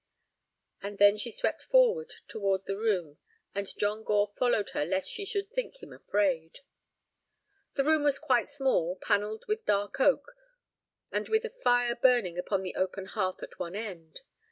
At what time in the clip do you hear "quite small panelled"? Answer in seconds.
8.17-9.45